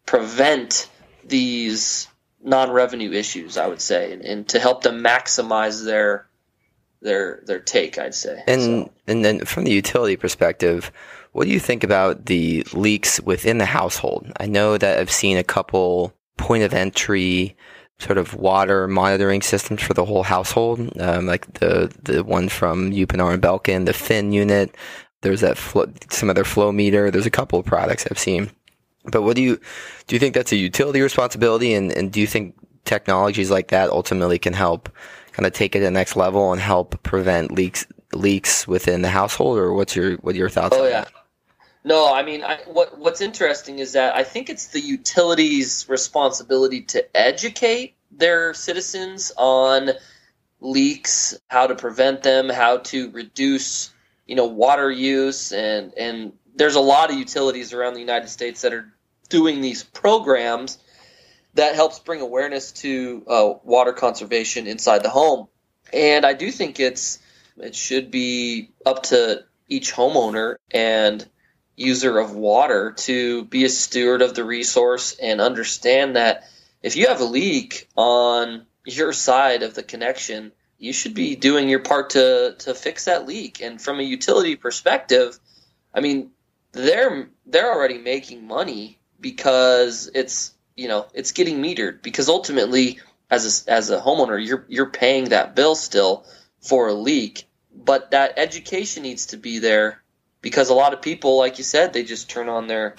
prevent 0.07 0.88
these 1.25 2.09
non-revenue 2.45 3.12
issues 3.12 3.57
i 3.57 3.66
would 3.66 3.81
say 3.81 4.12
and, 4.12 4.23
and, 4.23 4.49
to 4.49 4.59
help 4.59 4.83
them 4.83 5.02
maximize 5.02 5.85
their 5.85 6.26
their 7.00 7.42
their 7.47 7.61
take 7.61 7.99
i'd 7.99 8.14
say 8.14 8.42
and 8.47 8.61
so. 8.61 8.92
and 9.07 9.25
then 9.25 9.45
from 9.45 9.64
the 9.64 9.71
utility 9.71 10.16
perspective 10.16 10.90
what 11.33 11.45
do 11.45 11.50
you 11.50 11.61
think 11.61 11.85
about 11.85 12.26
the 12.26 12.66
leaks 12.73 13.21
within 13.21 13.59
the 13.59 13.64
household 13.64 14.31
i 14.38 14.47
know 14.47 14.76
that 14.76 14.99
i've 14.99 15.11
seen 15.11 15.37
a 15.37 15.45
couple 15.45 16.12
point 16.37 16.64
of 16.64 16.75
entry 16.75 17.57
sort 18.02 18.18
of 18.18 18.35
water 18.35 18.88
monitoring 18.88 19.42
systems 19.42 19.80
for 19.80 19.94
the 19.94 20.04
whole 20.04 20.25
household 20.25 20.78
um, 21.00 21.26
like 21.26 21.47
the 21.54 21.92
the 22.02 22.23
one 22.25 22.49
from 22.49 22.90
Uponor 22.90 23.32
and 23.32 23.42
Belkin 23.42 23.87
the 23.87 23.92
Phyn 23.92 24.32
unit 24.32 24.75
there's 25.23 25.40
that 25.40 25.56
flow, 25.56 25.87
some 26.11 26.28
other 26.28 26.44
flow 26.44 26.71
meter. 26.71 27.11
There's 27.11 27.26
a 27.26 27.30
couple 27.30 27.59
of 27.59 27.64
products 27.64 28.06
I've 28.11 28.18
seen. 28.18 28.50
But 29.04 29.23
what 29.23 29.35
do 29.35 29.42
you 29.42 29.61
do? 30.06 30.14
You 30.14 30.21
think 30.21 30.35
that's 30.35 30.52
a 30.52 30.56
utility 30.56 31.00
responsibility, 31.00 31.75
and, 31.75 31.90
and 31.92 32.12
do 32.12 32.21
you 32.21 32.26
think 32.26 32.54
technologies 32.85 33.50
like 33.50 33.68
that 33.68 33.90
ultimately 33.90 34.38
can 34.38 34.52
help 34.52 34.88
kind 35.32 35.47
of 35.47 35.52
take 35.52 35.75
it 35.75 35.78
to 35.78 35.85
the 35.85 35.90
next 35.90 36.14
level 36.14 36.52
and 36.52 36.61
help 36.61 37.02
prevent 37.02 37.50
leaks 37.52 37.87
leaks 38.12 38.68
within 38.68 39.02
the 39.02 39.09
household? 39.09 39.59
Or 39.59 39.73
what's 39.73 39.97
your 39.97 40.16
what 40.18 40.35
are 40.35 40.38
your 40.38 40.50
thoughts? 40.50 40.76
Oh 40.76 40.87
yeah. 40.87 41.04
That? 41.04 41.12
No, 41.84 42.12
I 42.12 42.22
mean, 42.22 42.44
I, 42.44 42.58
what 42.66 42.98
what's 42.98 43.20
interesting 43.20 43.80
is 43.80 43.92
that 43.92 44.14
I 44.14 44.22
think 44.22 44.50
it's 44.50 44.68
the 44.68 44.80
utilities' 44.80 45.86
responsibility 45.88 46.82
to 46.82 47.16
educate 47.16 47.96
their 48.10 48.54
citizens 48.54 49.32
on 49.36 49.90
leaks, 50.60 51.38
how 51.48 51.66
to 51.66 51.74
prevent 51.74 52.22
them, 52.22 52.48
how 52.48 52.78
to 52.78 53.10
reduce 53.10 53.92
you 54.26 54.36
know 54.36 54.46
water 54.46 54.90
use 54.90 55.52
and 55.52 55.92
and 55.94 56.32
there's 56.54 56.76
a 56.76 56.80
lot 56.80 57.10
of 57.10 57.18
utilities 57.18 57.72
around 57.72 57.94
the 57.94 58.00
United 58.00 58.28
States 58.28 58.62
that 58.62 58.72
are 58.72 58.92
doing 59.28 59.60
these 59.60 59.82
programs 59.82 60.78
that 61.54 61.74
helps 61.74 61.98
bring 61.98 62.20
awareness 62.20 62.72
to 62.72 63.24
uh, 63.26 63.54
water 63.64 63.92
conservation 63.92 64.66
inside 64.66 65.02
the 65.02 65.10
home. 65.10 65.48
And 65.92 66.24
I 66.24 66.34
do 66.34 66.50
think 66.50 66.78
it's 66.80 67.18
it 67.58 67.74
should 67.74 68.10
be 68.10 68.70
up 68.86 69.04
to 69.04 69.44
each 69.68 69.92
homeowner 69.92 70.56
and 70.70 71.26
user 71.76 72.19
of 72.19 72.35
water 72.35 72.93
to 72.93 73.45
be 73.45 73.64
a 73.64 73.69
steward 73.69 74.23
of 74.23 74.35
the 74.35 74.45
resource 74.45 75.17
and 75.21 75.41
understand 75.41 76.17
that 76.17 76.45
if 76.83 76.97
you 76.97 77.07
have 77.09 77.21
a 77.21 77.25
leak 77.25 77.88
on 77.97 78.67
your 78.85 79.12
side 79.12 79.62
of 79.62 79.75
the 79.75 79.83
connection, 79.83 80.52
you 80.79 80.93
should 80.93 81.14
be 81.14 81.37
doing 81.37 81.69
your 81.69 81.81
part 81.81 82.11
to 82.11 82.57
to 82.59 82.75
fix 82.75 83.05
that 83.05 83.26
leak. 83.26 83.61
And 83.61 83.81
from 83.81 84.00
a 84.00 84.02
utility 84.02 84.57
perspective, 84.57 85.38
I 85.95 86.00
mean, 86.00 86.31
they're 86.73 87.29
they're 87.47 87.73
already 87.73 87.99
making 87.99 88.47
money 88.47 88.99
because 89.21 90.11
it's 90.14 90.52
you 90.76 90.88
know 90.88 91.07
it's 91.14 91.33
getting 91.33 91.62
metered 91.62 92.02
because 92.02 92.29
ultimately 92.29 92.99
as 93.31 93.67
a, 93.67 93.73
as 93.73 93.91
a 93.91 94.00
homeowner 94.00 94.45
you're 94.45 94.64
you're 94.69 94.91
paying 94.91 95.31
that 95.31 95.55
bill 95.55 95.75
still 95.75 96.26
for 96.61 96.88
a 96.88 96.95
leak 96.95 97.45
but 97.75 98.11
that 98.11 98.35
education 98.37 99.02
needs 99.02 99.26
to 99.26 99.37
be 99.37 99.59
there 99.59 100.01
because 100.42 100.68
a 100.68 100.75
lot 100.75 100.92
of 100.92 101.00
people 101.00 101.38
like 101.38 101.56
you 101.56 101.64
said 101.64 101.92
they 101.92 102.04
just 102.04 102.28
turn 102.28 102.49
on 102.50 102.66
their 102.66 102.94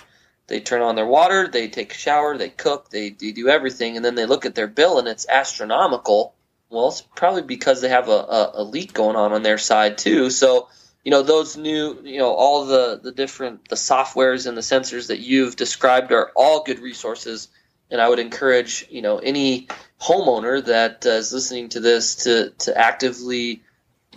they 0.47 0.59
turn 0.59 0.81
on 0.81 0.95
their 0.95 1.05
water 1.05 1.47
they 1.47 1.67
take 1.67 1.93
a 1.93 1.97
shower 1.97 2.37
they 2.37 2.49
cook 2.49 2.89
they, 2.89 3.09
they 3.09 3.31
do 3.31 3.47
everything 3.49 3.95
and 3.95 4.03
then 4.03 4.15
they 4.15 4.25
look 4.25 4.45
at 4.45 4.55
their 4.55 4.67
bill 4.67 4.97
and 4.97 5.07
it's 5.07 5.27
astronomical 5.29 6.33
well, 6.73 6.87
it's 6.87 7.01
probably 7.01 7.43
because 7.43 7.81
they 7.81 7.89
have 7.89 8.09
a, 8.09 8.11
a, 8.11 8.51
a 8.55 8.63
leak 8.63 8.93
going 8.93 9.15
on 9.15 9.31
on 9.31 9.43
their 9.43 9.59
side 9.59 9.99
too. 9.99 10.31
So, 10.31 10.69
you 11.05 11.11
know, 11.11 11.21
those 11.21 11.55
new, 11.55 11.99
you 12.03 12.17
know, 12.17 12.33
all 12.33 12.65
the, 12.65 12.99
the 13.01 13.11
different, 13.11 13.69
the 13.69 13.75
softwares 13.75 14.47
and 14.47 14.57
the 14.57 14.61
sensors 14.61 15.07
that 15.09 15.19
you've 15.19 15.55
described 15.55 16.11
are 16.11 16.31
all 16.35 16.63
good 16.63 16.79
resources. 16.79 17.49
And 17.91 18.01
I 18.01 18.09
would 18.09 18.17
encourage, 18.17 18.87
you 18.89 19.03
know, 19.03 19.19
any 19.19 19.67
homeowner 20.01 20.65
that 20.65 21.05
uh, 21.05 21.09
is 21.09 21.31
listening 21.31 21.69
to 21.69 21.79
this 21.79 22.15
to, 22.23 22.49
to 22.59 22.75
actively 22.75 23.61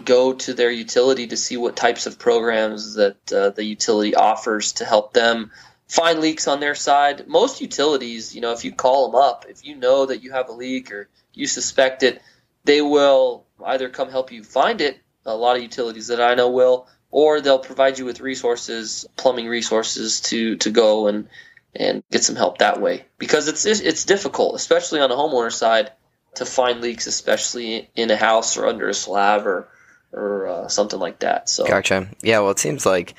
go 0.05 0.33
to 0.33 0.55
their 0.55 0.71
utility 0.71 1.29
to 1.29 1.37
see 1.37 1.57
what 1.57 1.77
types 1.77 2.07
of 2.07 2.19
programs 2.19 2.95
that 2.95 3.33
uh, 3.33 3.51
the 3.51 3.65
utility 3.65 4.15
offers 4.15 4.73
to 4.75 4.85
help 4.85 5.13
them 5.13 5.51
find 5.89 6.21
leaks 6.21 6.49
on 6.49 6.61
their 6.61 6.75
side. 6.75 7.29
Most 7.29 7.61
utilities, 7.61 8.35
you 8.35 8.41
know, 8.41 8.53
if 8.53 8.65
you 8.65 8.73
call 8.73 9.11
them 9.11 9.21
up, 9.21 9.47
if 9.49 9.65
you 9.65 9.77
know 9.77 10.07
that 10.07 10.23
you 10.23 10.33
have 10.33 10.49
a 10.49 10.53
leak 10.53 10.93
or 10.93 11.09
you 11.33 11.47
suspect 11.47 12.03
it, 12.03 12.21
they 12.65 12.83
will 12.83 13.47
either 13.65 13.89
come 13.89 14.11
help 14.11 14.33
you 14.33 14.43
find 14.43 14.81
it. 14.81 14.99
A 15.25 15.35
lot 15.35 15.57
of 15.57 15.63
utilities 15.63 16.09
that 16.09 16.21
I 16.21 16.35
know 16.35 16.51
will, 16.51 16.87
or 17.11 17.41
they'll 17.41 17.59
provide 17.59 17.99
you 17.99 18.05
with 18.05 18.21
resources, 18.21 19.07
plumbing 19.17 19.49
resources 19.49 20.21
to 20.23 20.57
to 20.57 20.71
go 20.71 21.09
and 21.09 21.29
and 21.75 22.03
get 22.11 22.25
some 22.25 22.37
help 22.37 22.59
that 22.59 22.81
way 22.81 23.07
because 23.19 23.49
it's 23.49 23.67
it's 23.67 24.05
difficult, 24.05 24.55
especially 24.55 25.01
on 25.01 25.11
the 25.11 25.17
homeowner 25.17 25.53
side, 25.53 25.91
to 26.37 26.47
find 26.47 26.81
leaks, 26.81 27.07
especially 27.07 27.91
in 27.97 28.11
a 28.11 28.17
house 28.17 28.57
or 28.57 28.67
under 28.67 28.89
a 28.89 28.95
slab 28.95 29.47
or 29.47 29.69
or 30.13 30.47
uh, 30.47 30.69
something 30.69 31.01
like 31.01 31.21
that. 31.21 31.49
So 31.49 31.67
gotcha. 31.67 32.09
Yeah, 32.23 32.41
well, 32.41 32.51
it 32.51 32.59
seems 32.59 32.87
like 32.87 33.15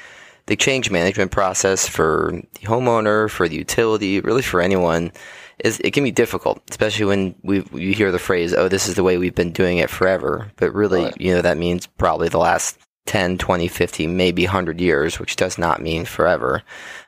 the 0.47 0.55
change 0.55 0.89
management 0.89 1.31
process 1.31 1.87
for 1.87 2.41
the 2.53 2.67
homeowner, 2.67 3.29
for 3.29 3.47
the 3.47 3.57
utility, 3.57 4.19
really 4.21 4.41
for 4.41 4.61
anyone 4.61 5.11
is 5.59 5.79
it 5.79 5.91
can 5.91 6.03
be 6.03 6.11
difficult, 6.11 6.61
especially 6.69 7.05
when 7.05 7.35
we 7.41 7.63
you 7.73 7.93
hear 7.93 8.11
the 8.11 8.19
phrase, 8.19 8.53
"Oh, 8.53 8.67
this 8.67 8.87
is 8.87 8.95
the 8.95 9.03
way 9.03 9.17
we've 9.17 9.35
been 9.35 9.51
doing 9.51 9.77
it 9.77 9.89
forever." 9.89 10.51
But 10.57 10.73
really, 10.73 11.05
right. 11.05 11.21
you 11.21 11.33
know, 11.33 11.41
that 11.41 11.57
means 11.57 11.87
probably 11.87 12.29
the 12.29 12.37
last 12.37 12.77
10, 13.07 13.37
20, 13.37 13.67
50, 13.67 14.07
maybe 14.07 14.45
100 14.45 14.79
years, 14.79 15.19
which 15.19 15.35
does 15.35 15.57
not 15.57 15.81
mean 15.81 16.05
forever. 16.05 16.61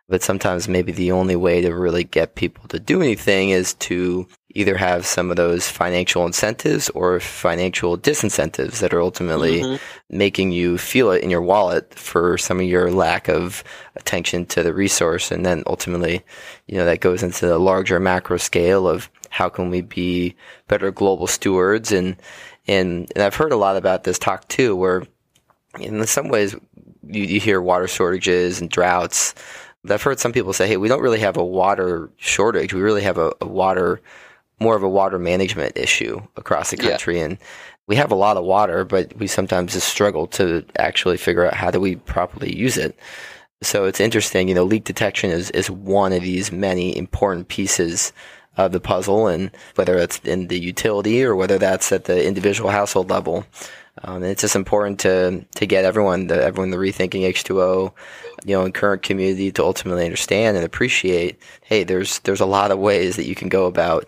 But 0.08 0.24
sometimes 0.24 0.68
maybe 0.68 0.92
the 0.92 1.12
only 1.12 1.36
way 1.36 1.62
to 1.62 1.76
really 1.76 2.04
get 2.04 2.36
people 2.36 2.68
to 2.70 2.80
do 2.80 3.02
anything 3.02 3.50
is 3.50 3.76
to 3.76 4.28
either 4.56 4.78
have 4.78 5.06
some 5.06 5.30
of 5.30 5.38
those 5.38 5.68
financial 5.68 6.26
incentives 6.26 6.90
or 6.90 7.20
financial 7.20 7.98
disincentives 7.98 8.80
that 8.80 8.94
are 8.94 9.02
ultimately 9.02 9.62
mm-hmm. 9.62 9.76
making 10.10 10.52
you 10.52 10.78
feel 10.78 11.12
it 11.12 11.24
in 11.24 11.30
your 11.30 11.42
wallet 11.42 11.94
for 11.94 12.38
some 12.38 12.60
of 12.60 12.66
your 12.66 12.92
lack 12.92 13.28
of 13.28 13.64
attention 13.96 14.46
to 14.48 14.64
the 14.64 14.74
resource. 14.74 15.32
And 15.32 15.46
then 15.46 15.64
ultimately, 15.68 16.24
you 16.68 16.78
know, 16.78 16.86
that 16.86 17.00
goes 17.00 17.22
into 17.22 17.46
the 17.46 17.60
larger 17.60 18.00
macro 18.00 18.38
scale 18.38 18.88
of 18.88 19.10
how 19.30 19.50
can 19.50 19.70
we 19.70 19.82
be 19.82 20.36
better 20.68 20.92
global 20.92 21.28
stewards 21.28 21.92
and 21.92 22.16
and, 22.68 23.12
and 23.16 23.24
I've 23.24 23.36
heard 23.36 23.52
a 23.52 23.58
lot 23.58 23.78
about 23.78 24.04
this 24.04 24.20
talk 24.20 24.48
too, 24.48 24.76
where 24.76 25.04
in 25.80 26.06
some 26.06 26.30
ways 26.30 26.54
you, 27.08 27.24
you 27.24 27.40
hear 27.40 27.62
water 27.62 27.88
shortages 27.88 28.62
and 28.62 28.70
droughts. 28.70 29.34
I've 29.90 30.04
heard 30.04 30.20
some 30.20 30.34
people 30.34 30.54
say, 30.54 30.68
"Hey, 30.68 30.78
we 30.78 30.88
don't 30.88 31.02
really 31.02 31.20
have 31.20 31.38
a 31.38 31.44
water 31.44 32.12
shortage. 32.18 32.74
We 32.74 32.82
really 32.82 33.02
have 33.02 33.18
a, 33.18 33.34
a 33.42 33.48
water, 33.48 34.02
more 34.60 34.76
of 34.76 34.84
a 34.84 34.90
water 34.90 35.20
management 35.20 35.78
issue 35.78 36.22
across 36.36 36.72
the 36.72 36.78
country." 36.78 37.18
Yeah. 37.18 37.26
And 37.26 37.38
we 37.88 37.96
have 37.96 38.12
a 38.12 38.16
lot 38.16 38.38
of 38.38 38.44
water, 38.44 38.86
but 38.86 39.18
we 39.18 39.26
sometimes 39.26 39.74
just 39.74 39.88
struggle 39.88 40.28
to 40.28 40.64
actually 40.78 41.18
figure 41.18 41.46
out 41.46 41.56
how 41.56 41.72
do 41.72 41.80
we 41.80 41.96
properly 41.96 42.56
use 42.56 42.78
it. 42.78 42.98
So 43.62 43.86
it's 43.86 44.00
interesting, 44.00 44.48
you 44.48 44.54
know, 44.56 44.64
leak 44.64 44.86
detection 44.86 45.32
is, 45.32 45.50
is 45.52 45.70
one 45.72 46.14
of 46.14 46.22
these 46.22 46.52
many 46.52 46.96
important 46.96 47.48
pieces 47.48 48.14
of 48.58 48.72
the 48.74 48.80
puzzle, 48.80 49.28
and 49.28 49.52
whether 49.76 49.98
it's 49.98 50.20
in 50.20 50.48
the 50.48 50.60
utility 50.60 51.24
or 51.24 51.36
whether 51.36 51.58
that's 51.58 51.92
at 51.92 52.06
the 52.06 52.26
individual 52.26 52.70
household 52.70 53.10
level. 53.10 53.46
Um, 54.04 54.24
it's 54.24 54.42
just 54.42 54.56
important 54.56 55.00
to 55.02 55.46
to 55.56 55.66
get 55.66 55.84
everyone, 55.84 56.28
the, 56.28 56.42
everyone, 56.42 56.70
the 56.70 56.78
rethinking 56.78 57.28
H2O, 57.28 57.92
you 58.46 58.56
know, 58.56 58.66
in 58.66 58.72
current 58.72 59.02
community 59.02 59.52
to 59.54 59.64
ultimately 59.64 60.06
understand 60.06 60.56
and 60.56 60.66
appreciate. 60.66 61.42
Hey, 61.64 61.84
there's 61.84 62.20
there's 62.20 62.40
a 62.40 62.46
lot 62.46 62.72
of 62.72 62.80
ways 62.80 63.16
that 63.16 63.26
you 63.26 63.36
can 63.36 63.50
go 63.50 63.66
about 63.66 64.08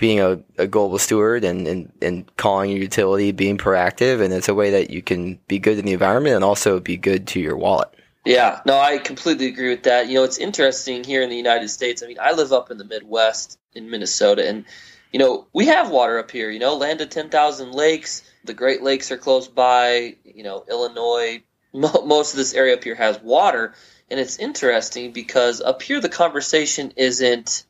being 0.00 0.18
a, 0.18 0.40
a 0.56 0.66
global 0.66 0.98
steward 0.98 1.44
and, 1.44 1.68
and, 1.68 1.92
and 2.00 2.36
calling 2.38 2.70
your 2.70 2.80
utility, 2.80 3.32
being 3.32 3.58
proactive, 3.58 4.22
and 4.24 4.32
it's 4.32 4.48
a 4.48 4.54
way 4.54 4.70
that 4.70 4.88
you 4.88 5.02
can 5.02 5.38
be 5.46 5.58
good 5.58 5.78
in 5.78 5.84
the 5.84 5.92
environment 5.92 6.34
and 6.34 6.42
also 6.42 6.80
be 6.80 6.96
good 6.96 7.26
to 7.26 7.38
your 7.38 7.54
wallet. 7.54 7.94
Yeah, 8.24 8.60
no, 8.64 8.78
I 8.78 8.96
completely 8.96 9.46
agree 9.46 9.68
with 9.68 9.82
that. 9.82 10.08
You 10.08 10.14
know, 10.14 10.24
it's 10.24 10.38
interesting 10.38 11.04
here 11.04 11.22
in 11.22 11.28
the 11.28 11.36
United 11.36 11.68
States. 11.68 12.02
I 12.02 12.06
mean, 12.06 12.16
I 12.18 12.32
live 12.32 12.50
up 12.50 12.70
in 12.70 12.78
the 12.78 12.84
Midwest 12.84 13.58
in 13.74 13.90
Minnesota, 13.90 14.48
and 14.48 14.64
you 15.12 15.18
know, 15.18 15.46
we 15.52 15.66
have 15.66 15.90
water 15.90 16.18
up 16.18 16.30
here. 16.30 16.50
You 16.50 16.60
know, 16.60 16.76
land 16.76 17.02
of 17.02 17.10
ten 17.10 17.28
thousand 17.28 17.72
lakes. 17.72 18.22
The 18.44 18.54
Great 18.54 18.82
Lakes 18.82 19.12
are 19.12 19.18
close 19.18 19.48
by. 19.48 20.16
You 20.24 20.42
know, 20.42 20.64
Illinois. 20.68 21.42
Most 21.72 22.32
of 22.32 22.36
this 22.38 22.54
area 22.54 22.74
up 22.74 22.82
here 22.82 22.94
has 22.94 23.20
water, 23.20 23.74
and 24.10 24.18
it's 24.18 24.38
interesting 24.38 25.12
because 25.12 25.60
up 25.60 25.82
here 25.82 26.00
the 26.00 26.08
conversation 26.08 26.92
isn't, 26.96 27.64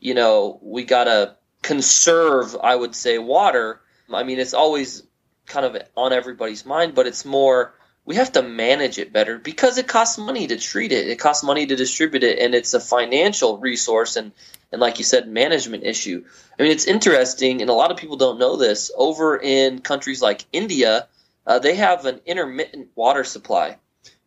you 0.00 0.14
know, 0.14 0.58
we 0.62 0.84
gotta 0.84 1.36
conserve. 1.66 2.56
I 2.62 2.74
would 2.74 2.94
say 2.94 3.18
water. 3.18 3.80
I 4.12 4.22
mean, 4.22 4.38
it's 4.38 4.54
always 4.54 5.02
kind 5.46 5.66
of 5.66 5.76
on 5.96 6.12
everybody's 6.12 6.64
mind, 6.64 6.94
but 6.94 7.06
it's 7.06 7.24
more 7.24 7.74
we 8.04 8.14
have 8.14 8.32
to 8.32 8.42
manage 8.42 8.98
it 8.98 9.12
better 9.12 9.36
because 9.36 9.78
it 9.78 9.88
costs 9.88 10.16
money 10.16 10.46
to 10.46 10.56
treat 10.56 10.92
it. 10.92 11.08
It 11.08 11.18
costs 11.18 11.42
money 11.42 11.66
to 11.66 11.74
distribute 11.74 12.22
it, 12.22 12.38
and 12.38 12.54
it's 12.54 12.72
a 12.72 12.80
financial 12.80 13.58
resource 13.58 14.14
and 14.16 14.32
and 14.72 14.80
like 14.80 14.98
you 14.98 15.04
said, 15.04 15.28
management 15.28 15.84
issue. 15.84 16.24
I 16.58 16.62
mean, 16.62 16.72
it's 16.72 16.86
interesting, 16.86 17.60
and 17.60 17.70
a 17.70 17.74
lot 17.74 17.90
of 17.90 17.96
people 17.96 18.16
don't 18.16 18.38
know 18.38 18.56
this. 18.56 18.90
Over 18.96 19.36
in 19.36 19.80
countries 19.80 20.22
like 20.22 20.44
India, 20.52 21.08
uh, 21.46 21.58
they 21.58 21.76
have 21.76 22.06
an 22.06 22.20
intermittent 22.26 22.88
water 22.94 23.24
supply, 23.24 23.76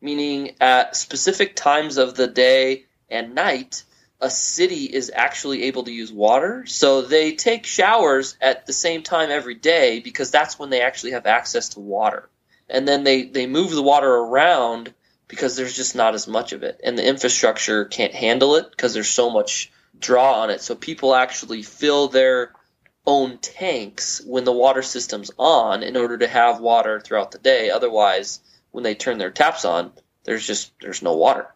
meaning 0.01 0.55
at 0.61 0.95
specific 0.95 1.55
times 1.55 1.97
of 1.97 2.15
the 2.15 2.27
day 2.27 2.85
and 3.09 3.35
night, 3.35 3.83
a 4.21 4.29
city 4.29 4.85
is 4.85 5.11
actually 5.13 5.63
able 5.63 5.83
to 5.83 5.91
use 5.91 6.11
water. 6.11 6.65
So 6.65 7.01
they 7.01 7.33
take 7.33 7.65
showers 7.65 8.37
at 8.41 8.65
the 8.65 8.73
same 8.73 9.01
time 9.01 9.31
every 9.31 9.55
day 9.55 9.99
because 9.99 10.29
that's 10.29 10.59
when 10.59 10.69
they 10.69 10.81
actually 10.81 11.11
have 11.11 11.25
access 11.25 11.69
to 11.69 11.79
water. 11.79 12.29
And 12.69 12.87
then 12.87 13.03
they 13.03 13.23
they 13.23 13.47
move 13.47 13.71
the 13.71 13.81
water 13.81 14.11
around 14.11 14.93
because 15.27 15.55
there's 15.55 15.75
just 15.75 15.95
not 15.95 16.15
as 16.15 16.27
much 16.27 16.53
of 16.53 16.63
it. 16.63 16.81
And 16.83 16.97
the 16.97 17.05
infrastructure 17.05 17.85
can't 17.85 18.13
handle 18.13 18.55
it 18.55 18.69
because 18.71 18.93
there's 18.93 19.09
so 19.09 19.29
much 19.29 19.71
draw 19.97 20.41
on 20.41 20.49
it. 20.49 20.61
So 20.61 20.75
people 20.75 21.15
actually 21.15 21.63
fill 21.63 22.09
their 22.09 22.51
own 23.07 23.37
tanks 23.37 24.21
when 24.25 24.43
the 24.43 24.51
water 24.51 24.81
system's 24.81 25.31
on 25.37 25.81
in 25.81 25.95
order 25.95 26.17
to 26.17 26.27
have 26.27 26.59
water 26.59 26.99
throughout 26.99 27.31
the 27.31 27.39
day. 27.39 27.69
Otherwise 27.69 28.41
when 28.71 28.83
they 28.83 28.95
turn 28.95 29.17
their 29.17 29.31
taps 29.31 29.65
on 29.65 29.91
there's 30.25 30.45
just 30.45 30.71
there's 30.81 31.01
no 31.01 31.15
water. 31.15 31.47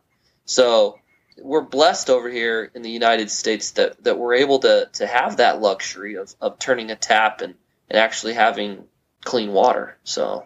So 0.46 1.00
we're 1.42 1.62
blessed 1.62 2.10
over 2.10 2.30
here 2.30 2.72
in 2.74 2.82
the 2.82 2.90
United 2.90 3.32
States 3.32 3.72
that, 3.72 4.04
that 4.04 4.18
we're 4.18 4.36
able 4.36 4.60
to, 4.60 4.90
to 4.94 5.08
have 5.08 5.38
that 5.38 5.62
luxury 5.62 6.16
of, 6.16 6.34
of 6.42 6.60
turning 6.60 6.92
a 6.92 6.96
tap 6.96 7.42
and, 7.42 7.56
and 7.90 8.00
actually 8.00 8.34
having 8.34 8.86
clean 9.24 9.52
water. 9.52 9.98
So 10.04 10.46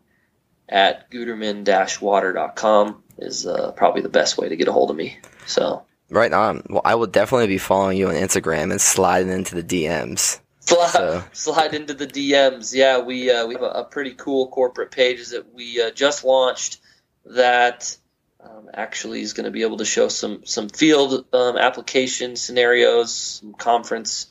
at 0.69 1.09
gutermann-water.com 1.09 3.03
is 3.17 3.47
uh, 3.47 3.71
probably 3.71 4.01
the 4.01 4.09
best 4.09 4.37
way 4.37 4.49
to 4.49 4.55
get 4.55 4.67
a 4.67 4.71
hold 4.71 4.91
of 4.91 4.97
me. 4.97 5.17
So 5.45 5.83
right 6.09 6.31
on. 6.31 6.63
Well, 6.69 6.81
I 6.83 6.95
will 6.95 7.07
definitely 7.07 7.47
be 7.47 7.57
following 7.57 7.97
you 7.97 8.07
on 8.09 8.15
Instagram 8.15 8.71
and 8.71 8.81
sliding 8.81 9.31
into 9.31 9.55
the 9.55 9.63
DMs. 9.63 10.39
Slide, 10.61 10.89
so. 10.89 11.23
slide 11.33 11.73
into 11.73 11.93
the 11.93 12.07
DMs. 12.07 12.73
Yeah, 12.73 12.99
we 12.99 13.31
uh, 13.31 13.45
we 13.47 13.53
have 13.53 13.63
a, 13.63 13.67
a, 13.67 13.83
pretty 13.85 14.13
cool 14.13 14.47
corporate 14.47 14.91
page 14.91 15.29
that 15.29 15.53
we 15.53 15.81
uh, 15.81 15.91
just 15.91 16.23
launched 16.23 16.79
that 17.25 17.95
um, 18.41 18.69
actually 18.73 19.21
is 19.21 19.33
going 19.33 19.45
to 19.45 19.51
be 19.51 19.61
able 19.61 19.77
to 19.77 19.85
show 19.85 20.09
some 20.09 20.45
some 20.45 20.69
field 20.69 21.25
um, 21.33 21.57
application 21.57 22.35
scenarios, 22.35 23.13
some 23.13 23.53
conference 23.53 24.27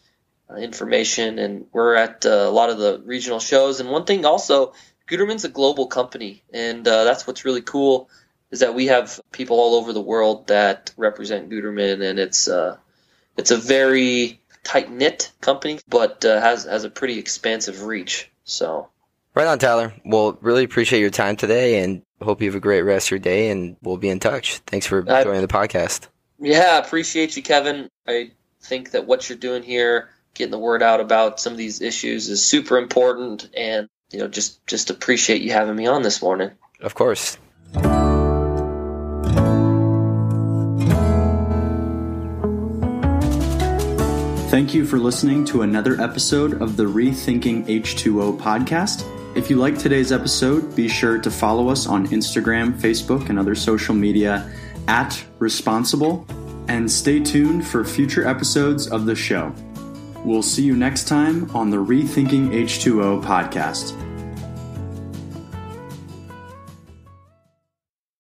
uh, 0.51 0.57
information, 0.57 1.39
and 1.39 1.67
we're 1.73 1.95
at 1.95 2.27
uh, 2.27 2.31
a 2.31 2.51
lot 2.51 2.71
of 2.71 2.79
the 2.79 3.03
regional 3.05 3.41
shows. 3.41 3.81
And 3.81 3.91
one 3.91 4.05
thing 4.05 4.27
also 4.27 4.75
Gutermann's 5.07 5.45
a 5.45 5.49
global 5.49 5.87
company, 5.87 6.43
and 6.53 6.87
uh, 6.87 7.05
that's 7.05 7.27
what's 7.27 7.45
really 7.45 7.63
cool 7.63 8.11
is 8.51 8.61
that 8.61 8.75
we 8.75 8.87
have 8.87 9.21
people 9.33 9.59
all 9.59 9.75
over 9.75 9.93
the 9.93 10.01
world 10.01 10.49
that 10.49 10.93
represent 10.97 11.51
Gutermann, 11.51 12.03
and 12.03 12.19
it's 12.19 12.49
uh, 12.49 12.77
it's 13.37 13.51
a 13.51 13.57
very 13.57 14.41
tight 14.63 14.91
knit 14.91 15.33
company, 15.41 15.79
but 15.89 16.25
uh, 16.25 16.41
has 16.41 16.65
has 16.65 16.85
a 16.85 16.91
pretty 16.91 17.19
expansive 17.19 17.83
reach. 17.85 18.31
So, 18.45 18.89
right 19.35 19.47
on, 19.47 19.59
Tyler. 19.59 19.93
Well, 20.05 20.39
really 20.41 20.65
appreciate 20.65 21.01
your 21.01 21.11
time 21.11 21.37
today, 21.37 21.83
and 21.83 22.03
hope 22.21 22.41
you 22.41 22.49
have 22.49 22.57
a 22.57 22.61
great 22.61 22.83
rest 22.83 23.09
of 23.09 23.13
your 23.13 23.19
day. 23.19 23.51
And 23.51 23.77
we'll 23.83 23.97
be 23.97 24.09
in 24.09 24.21
touch. 24.21 24.59
Thanks 24.67 24.87
for 24.87 25.05
I, 25.11 25.25
joining 25.25 25.43
the 25.43 25.49
podcast. 25.49 26.09
Yeah, 26.39 26.79
appreciate 26.79 27.37
you, 27.37 27.43
Kevin. 27.43 27.89
I 28.07 28.33
think 28.63 28.93
that 28.93 29.07
what 29.07 29.29
you're 29.29 29.39
doing 29.39 29.63
here, 29.63 30.11
getting 30.35 30.51
the 30.51 30.59
word 30.59 30.83
out 30.83 31.01
about 31.01 31.41
some 31.41 31.53
of 31.53 31.59
these 31.59 31.81
issues, 31.81 32.29
is 32.29 32.45
super 32.45 32.79
important, 32.79 33.49
and 33.57 33.89
you 34.13 34.21
know, 34.21 34.29
just 34.29 34.65
just 34.67 34.91
appreciate 34.91 35.43
you 35.43 35.53
having 35.53 35.75
me 35.75 35.87
on 35.87 36.03
this 36.03 36.23
morning. 36.23 36.53
Of 36.81 36.95
course. 36.95 37.39
Thank 44.57 44.73
you 44.73 44.87
for 44.87 44.97
listening 44.97 45.45
to 45.49 45.61
another 45.61 46.01
episode 46.01 46.63
of 46.63 46.79
the 46.79 46.85
Rethinking 46.85 47.67
H2O 47.67 48.41
podcast. 48.41 49.05
If 49.37 49.51
you 49.51 49.57
like 49.57 49.77
today's 49.77 50.13
episode, 50.13 50.75
be 50.75 50.89
sure 50.89 51.19
to 51.19 51.31
follow 51.31 51.69
us 51.69 51.87
on 51.87 52.07
Instagram, 52.07 52.73
Facebook, 52.73 53.29
and 53.29 53.39
other 53.39 53.55
social 53.55 53.95
media 53.95 54.51
at 54.89 55.23
Responsible, 55.39 56.27
and 56.69 56.91
stay 56.91 57.21
tuned 57.21 57.67
for 57.67 57.85
future 57.85 58.27
episodes 58.27 58.91
of 58.91 59.05
the 59.05 59.15
show. 59.15 59.55
We'll 60.25 60.43
see 60.43 60.63
you 60.63 60.75
next 60.75 61.07
time 61.07 61.55
on 61.55 61.69
the 61.69 61.77
Rethinking 61.77 62.49
H2O 62.49 63.23
podcast. 63.23 63.93